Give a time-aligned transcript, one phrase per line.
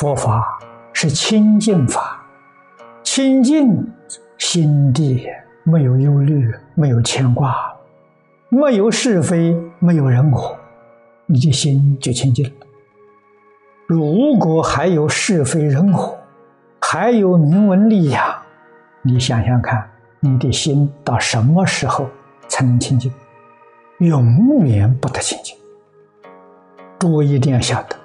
[0.00, 0.58] 佛法
[0.94, 2.24] 是清净法，
[3.02, 3.86] 清净
[4.38, 5.26] 心地
[5.62, 7.54] 没有忧虑，没有牵挂，
[8.48, 10.56] 没有是非，没有人我，
[11.26, 12.66] 你的心就清净了。
[13.86, 16.18] 如果还有是非人我，
[16.80, 18.24] 还有名闻利养，
[19.02, 19.86] 你想想看，
[20.20, 22.08] 你的心到什么时候
[22.48, 23.12] 才能清净？
[23.98, 25.54] 永远不得清净。
[26.98, 27.99] 诸位一定要晓得。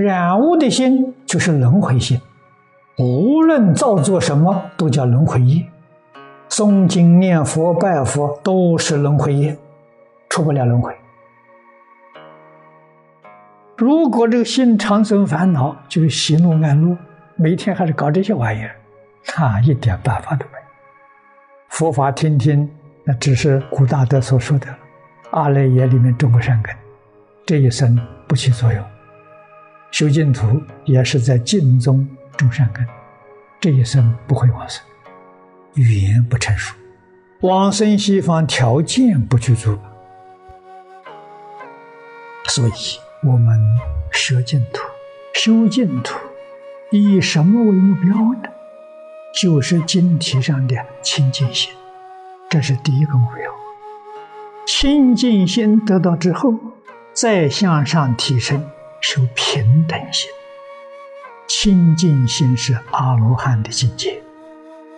[0.00, 2.20] 染污的心就是轮回心，
[2.98, 5.66] 无论造作什么都叫轮回业。
[6.48, 9.58] 诵经念佛拜佛都是轮回业，
[10.28, 10.94] 出不了轮回。
[13.76, 16.96] 如果这个心长生烦恼，就是喜怒哀乐，
[17.34, 18.76] 每天还是搞这些玩意儿，
[19.36, 20.64] 那一点办法都没有。
[21.70, 22.70] 佛法听听，
[23.02, 24.68] 那只是古大德所说的
[25.32, 26.72] 阿赖耶里面种个善根，
[27.44, 28.80] 这一生不起作用。
[29.90, 32.86] 修净土也是在净中种善根，
[33.60, 34.82] 这一生不会往生，
[35.74, 36.74] 语言不成熟，
[37.40, 39.78] 往生西方条件不具足，
[42.48, 42.72] 所以
[43.26, 43.58] 我们
[44.12, 44.82] 学净土、
[45.34, 46.18] 修净土，
[46.90, 48.50] 以什么为目标呢？
[49.34, 51.72] 就是经体上的清净心，
[52.50, 53.50] 这是第一个目标。
[54.66, 56.54] 清净心得到之后，
[57.12, 58.64] 再向上提升。
[59.00, 60.28] 修平等心、
[61.46, 64.20] 清净心是阿罗汉的境界，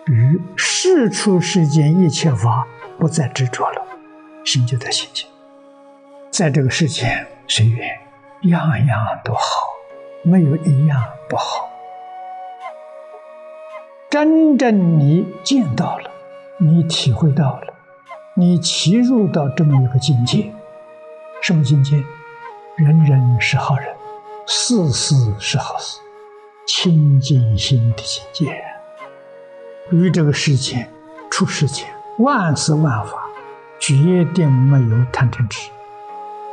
[0.07, 3.85] 与世出世间一切法不再执着了，
[4.43, 5.27] 心就在清净。
[6.31, 7.87] 在这个世间，随缘，
[8.43, 9.41] 样样都好，
[10.23, 11.69] 没有一样不好。
[14.09, 16.09] 真正你见到了，
[16.57, 17.73] 你体会到了，
[18.35, 20.51] 你骑入到这么一个境界，
[21.41, 22.03] 什么境界？
[22.77, 23.93] 人人是好人，
[24.53, 25.97] 事事是好事，
[26.67, 28.61] 清净心的境界，
[29.91, 30.91] 与这个世间、
[31.29, 31.87] 出世间
[32.19, 33.13] 万事万法，
[33.79, 35.71] 决定没有贪嗔痴，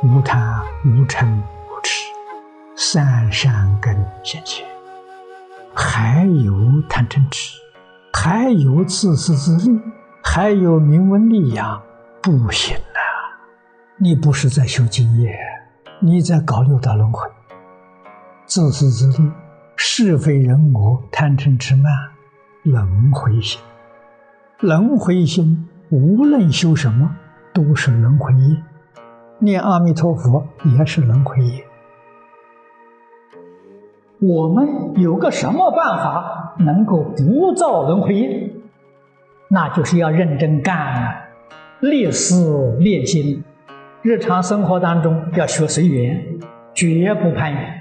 [0.01, 2.05] 无贪无嗔无痴，
[2.77, 3.93] 三善根
[4.23, 4.65] 现前，
[5.75, 6.53] 还有
[6.87, 7.53] 贪嗔痴，
[8.13, 9.77] 还有自私自利，
[10.23, 11.83] 还有名闻利养，
[12.21, 13.03] 不行啊！
[13.97, 15.37] 你不是在修经业。
[16.01, 17.29] 你在搞六道轮回，
[18.49, 19.29] 自私自利，
[19.75, 21.93] 是非人我，贪嗔痴慢，
[22.63, 23.61] 轮回心。
[24.59, 27.15] 轮回心无论修什么，
[27.53, 28.57] 都是轮回业。
[29.37, 31.63] 念阿弥陀佛也是轮回业。
[34.19, 38.51] 我们有个什么办法能够不造轮回业？
[39.49, 41.21] 那就是要认真干啊，
[41.81, 43.43] 立思练心。
[44.01, 46.39] 日常生活当中要学随缘，
[46.73, 47.78] 绝不攀缘。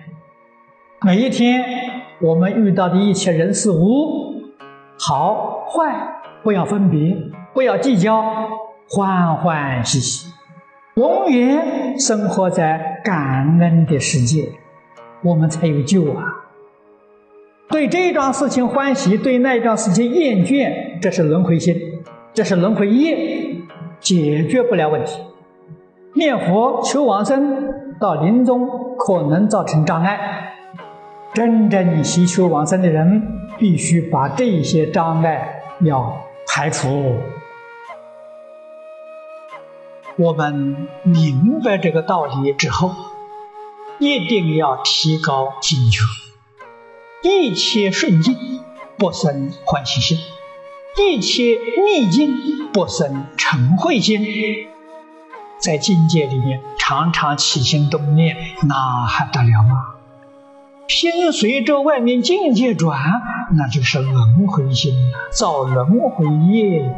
[1.00, 1.62] 每一天
[2.20, 4.34] 我们遇到的一切人事物，
[4.98, 5.94] 好坏
[6.42, 7.16] 不要分别，
[7.54, 8.20] 不要计较，
[8.88, 10.28] 欢欢喜喜，
[10.96, 14.48] 永远生活在感恩的世界，
[15.22, 16.24] 我们才有救啊！
[17.68, 21.76] 对这一桩事情欢喜，对那一桩事情厌倦，这是轮回心，
[22.34, 23.54] 这是轮回业，
[24.00, 25.20] 解决不了问题。
[26.14, 30.47] 念佛求往生，到临终可能造成障碍。
[31.34, 37.16] 真正祈求往生的人，必须把这些障碍要排除。
[40.16, 42.92] 我们明白这个道理之后，
[43.98, 46.00] 一定要提高警觉。
[47.22, 48.36] 一切顺境
[48.96, 50.18] 不生欢喜心，
[50.96, 54.24] 一切逆境不生嗔恚心。
[55.58, 59.97] 在境界里面，常常起心动念，那还得了吗？
[60.88, 62.98] 心随着外面境界转，
[63.56, 64.94] 那就是轮回心，
[65.30, 66.90] 造轮回业，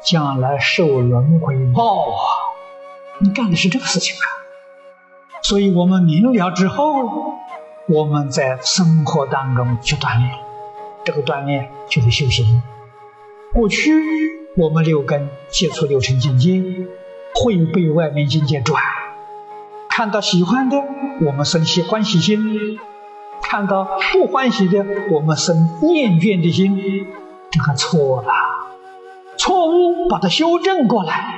[0.00, 2.22] 将来受轮回报啊！
[3.18, 4.24] 你干的是这个事情啊！
[5.42, 7.34] 所以我们明了之后，
[7.88, 10.30] 我们在生活当中去锻炼，
[11.04, 12.62] 这个锻炼就是修行。
[13.52, 13.90] 过去
[14.56, 16.62] 我们六根接触六尘境界。
[17.34, 18.82] 会被外面境界转，
[19.88, 20.76] 看到喜欢的，
[21.24, 22.38] 我们生起欢喜心；
[23.42, 27.06] 看到不欢喜的，我们生厌倦的心。
[27.50, 28.32] 这个错了，
[29.36, 31.34] 错误把它修正过来。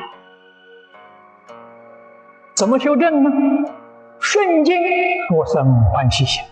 [2.55, 3.31] 怎么修正呢？
[4.21, 4.77] 顺境
[5.29, 6.43] 不生欢喜心，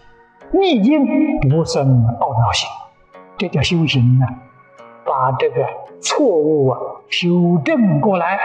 [0.52, 1.06] 逆境
[1.48, 2.68] 不生懊恼心，
[3.38, 4.26] 这叫修行啊！
[5.04, 5.64] 把这个
[6.00, 6.78] 错误啊
[7.08, 8.38] 修正过来。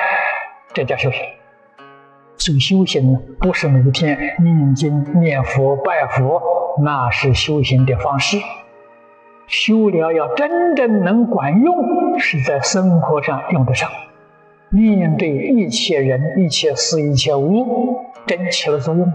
[0.73, 1.19] 这叫修行。
[2.47, 6.41] 所以修行呢，不是每天念经、念佛、拜佛
[6.81, 8.37] 那是修行的方式。
[9.47, 13.89] 修了要真正能管用，是在生活上用得上。
[14.69, 19.11] 面对一切人、一切事、一切物，真起了作用，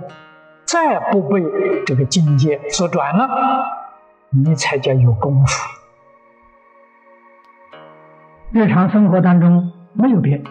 [0.66, 1.42] 再不被
[1.86, 3.26] 这个境界所转了，
[4.28, 5.68] 你才叫有功夫。
[8.50, 10.42] 日常生活当中没有别，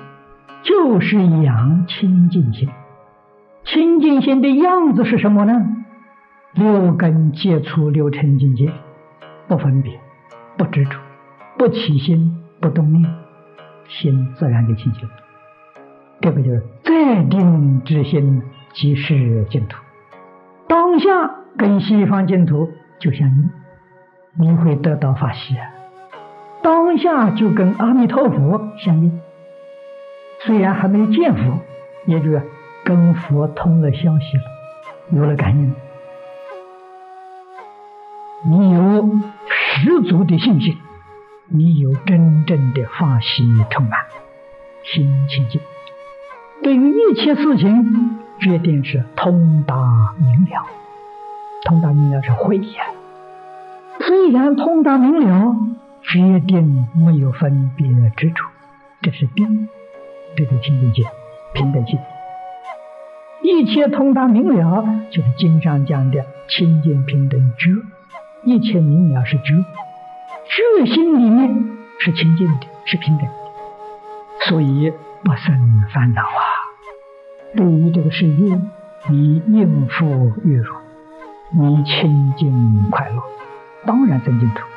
[0.64, 2.70] 就是养清净心。
[3.64, 5.78] 清净心的样子是什么呢？
[6.54, 8.72] 六根接触六尘境界。
[9.48, 10.00] 不分别，
[10.58, 10.98] 不执着，
[11.58, 13.04] 不起心，不动念，
[13.90, 15.10] 心自然就清净。
[16.22, 18.42] 这个就是在定之心
[18.74, 19.78] 即是净土。
[20.70, 22.70] 当下跟西方净土
[23.00, 23.50] 就相应，
[24.40, 25.68] 你会得到法喜啊。
[26.62, 29.20] 当下就跟阿弥陀佛相应，
[30.46, 31.60] 虽然还没见佛，
[32.06, 32.42] 也就是
[32.84, 34.44] 跟佛通了消息了，
[35.12, 35.74] 有了感应。
[38.44, 39.10] 你有
[39.48, 40.76] 十足的信心，
[41.48, 44.00] 你有真正的法喜充满，
[44.84, 45.62] 心清净，
[46.64, 50.66] 对于一切事情决定是通达明了。
[51.64, 52.84] 通达明了是慧眼，
[54.00, 55.56] 虽然通达明了，
[56.02, 58.48] 决定没有分别之处，
[59.04, 59.70] 这是定，
[60.36, 61.06] 这是清净心、
[61.54, 62.00] 平等心。
[63.44, 67.70] 一切通达明了，就是经上讲的清净平等觉。
[68.44, 69.54] 一切明了是觉，
[70.48, 73.34] 觉心里面是清净的，是平等的，
[74.48, 74.92] 所以
[75.24, 76.42] 不生烦恼啊。
[77.56, 78.60] 对于这个世界，
[79.10, 80.74] 你应付悦如，
[81.52, 83.22] 你清净快乐，
[83.86, 84.71] 当然生净土。